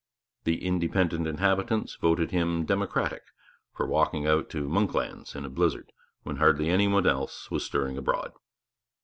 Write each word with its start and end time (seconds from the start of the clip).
The 0.45 0.65
'independent 0.65 1.27
inhabitants' 1.27 1.93
voted 1.93 2.31
him 2.31 2.65
'democratic' 2.65 3.25
for 3.71 3.85
walking 3.85 4.25
out 4.25 4.49
to 4.49 4.67
'Monklands' 4.67 5.35
in 5.35 5.45
a 5.45 5.47
blizzard, 5.51 5.91
when 6.23 6.37
hardly 6.37 6.69
any 6.71 6.87
one 6.87 7.05
else 7.05 7.51
was 7.51 7.63
stirring 7.63 7.99
abroad. 7.99 8.31